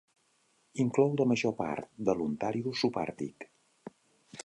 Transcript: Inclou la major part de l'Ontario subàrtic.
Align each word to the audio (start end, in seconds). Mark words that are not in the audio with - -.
Inclou 0.83 1.13
la 1.21 1.27
major 1.33 1.53
part 1.61 1.91
de 2.09 2.17
l'Ontario 2.21 2.77
subàrtic. 2.83 3.51